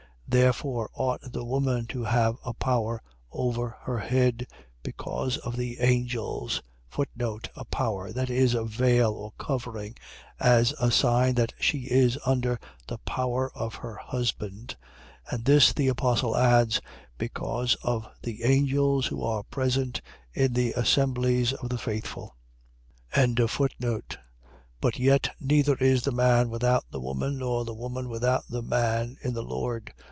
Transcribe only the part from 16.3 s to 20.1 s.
adds, because of the angels, who are present